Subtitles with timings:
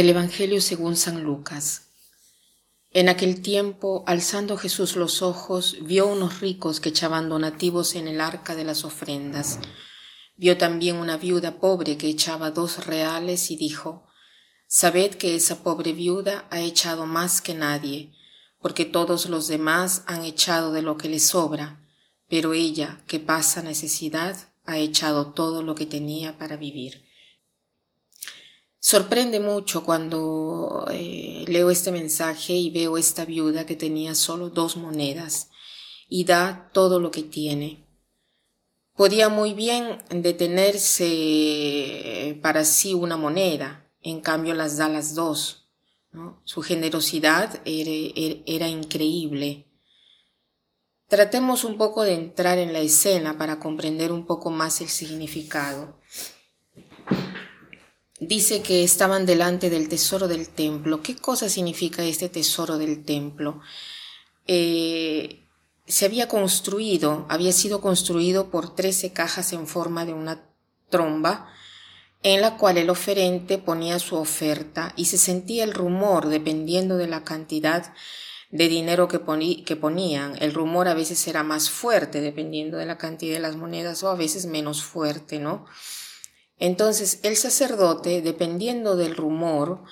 [0.00, 1.90] Del Evangelio según San Lucas.
[2.90, 8.22] En aquel tiempo, alzando Jesús los ojos, vio unos ricos que echaban donativos en el
[8.22, 9.58] arca de las ofrendas.
[10.38, 14.06] Vio también una viuda pobre que echaba dos reales y dijo,
[14.66, 18.14] Sabed que esa pobre viuda ha echado más que nadie,
[18.58, 21.86] porque todos los demás han echado de lo que le sobra,
[22.26, 27.09] pero ella, que pasa necesidad, ha echado todo lo que tenía para vivir.
[28.90, 34.76] Sorprende mucho cuando eh, leo este mensaje y veo esta viuda que tenía solo dos
[34.76, 35.50] monedas
[36.08, 37.86] y da todo lo que tiene.
[38.96, 41.06] Podía muy bien detenerse
[42.42, 45.68] para sí una moneda, en cambio las da las dos.
[46.42, 49.68] Su generosidad era, era increíble.
[51.06, 56.00] Tratemos un poco de entrar en la escena para comprender un poco más el significado
[58.20, 61.02] dice que estaban delante del tesoro del templo.
[61.02, 63.60] ¿Qué cosa significa este tesoro del templo?
[64.46, 65.40] Eh,
[65.86, 70.44] se había construido, había sido construido por trece cajas en forma de una
[70.90, 71.48] tromba,
[72.22, 77.06] en la cual el oferente ponía su oferta y se sentía el rumor dependiendo de
[77.06, 77.94] la cantidad
[78.50, 79.20] de dinero que,
[79.64, 80.36] que ponían.
[80.40, 84.10] El rumor a veces era más fuerte dependiendo de la cantidad de las monedas o
[84.10, 85.64] a veces menos fuerte, ¿no?
[86.60, 89.82] Entonces el sacerdote, dependiendo del rumor,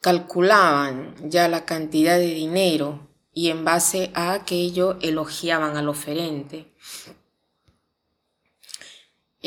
[0.00, 6.74] calculaban ya la cantidad de dinero y en base a aquello elogiaban al oferente.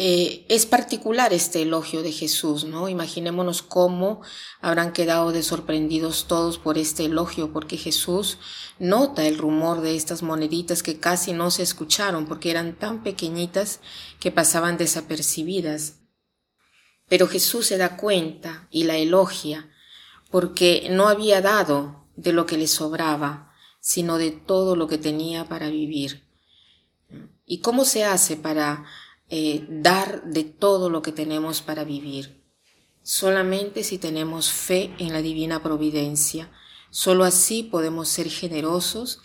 [0.02, 2.88] Eh, es particular este elogio de Jesús, ¿no?
[2.88, 4.22] Imaginémonos cómo
[4.62, 8.38] habrán quedado de sorprendidos todos por este elogio, porque Jesús
[8.78, 13.82] nota el rumor de estas moneditas que casi no se escucharon, porque eran tan pequeñitas
[14.22, 15.99] que pasaban desapercibidas.
[17.10, 19.70] Pero Jesús se da cuenta y la elogia
[20.30, 25.46] porque no había dado de lo que le sobraba, sino de todo lo que tenía
[25.46, 26.28] para vivir.
[27.46, 28.86] ¿Y cómo se hace para
[29.30, 32.44] eh, dar de todo lo que tenemos para vivir?
[33.02, 36.52] Solamente si tenemos fe en la divina providencia.
[36.92, 39.22] Solo así podemos ser generosos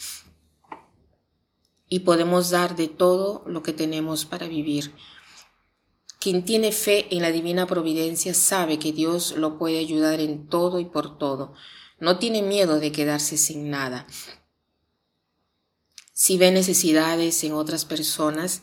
[1.88, 4.94] y podemos dar de todo lo que tenemos para vivir.
[6.24, 10.80] Quien tiene fe en la divina providencia sabe que Dios lo puede ayudar en todo
[10.80, 11.52] y por todo.
[12.00, 14.06] No tiene miedo de quedarse sin nada.
[16.14, 18.62] Si ve necesidades en otras personas,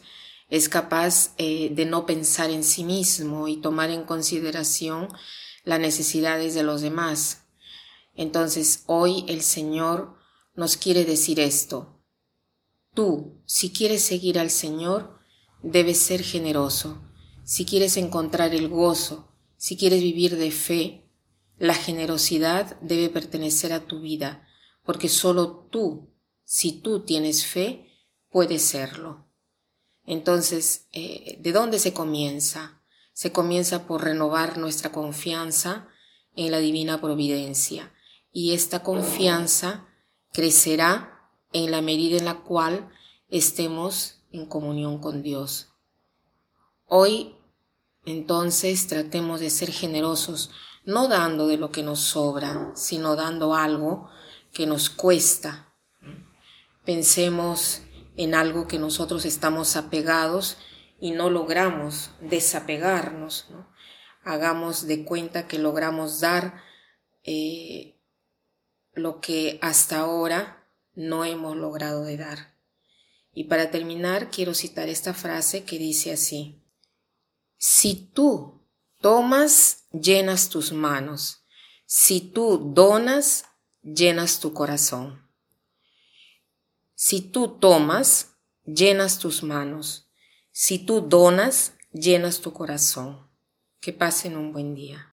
[0.50, 5.10] es capaz eh, de no pensar en sí mismo y tomar en consideración
[5.64, 7.44] las necesidades de los demás.
[8.16, 10.16] Entonces hoy el Señor
[10.56, 12.02] nos quiere decir esto.
[12.96, 15.20] Tú, si quieres seguir al Señor,
[15.62, 17.00] debes ser generoso
[17.52, 21.12] si quieres encontrar el gozo, si quieres vivir de fe,
[21.58, 24.48] la generosidad debe pertenecer a tu vida,
[24.86, 26.14] porque solo tú,
[26.46, 27.92] si tú tienes fe,
[28.30, 29.28] puedes serlo.
[30.06, 32.82] Entonces, eh, ¿de dónde se comienza?
[33.12, 35.90] Se comienza por renovar nuestra confianza
[36.38, 37.94] en la divina providencia,
[38.32, 39.90] y esta confianza
[40.32, 42.90] crecerá en la medida en la cual
[43.28, 45.68] estemos en comunión con Dios.
[46.86, 47.36] Hoy
[48.06, 50.52] entonces tratemos de ser generosos,
[50.86, 54.10] no dando de lo que nos sobra, sino dando algo
[54.52, 55.74] que nos cuesta.
[56.84, 57.84] Pensemos
[58.18, 60.58] en algo que nosotros estamos apegados
[61.00, 63.48] y no logramos desapegarnos.
[64.24, 66.62] Hagamos de cuenta que logramos dar
[67.24, 68.00] eh,
[68.94, 72.56] lo que hasta ahora no hemos logrado de dar.
[73.34, 76.61] Y para terminar, quiero citar esta frase que dice así.
[77.64, 78.66] Si tú
[79.02, 81.46] tomas, llenas tus manos.
[81.86, 83.46] Si tú donas,
[83.84, 85.30] llenas tu corazón.
[86.96, 88.34] Si tú tomas,
[88.66, 90.10] llenas tus manos.
[90.52, 93.30] Si tú donas, llenas tu corazón.
[93.80, 95.11] Que pasen un buen día.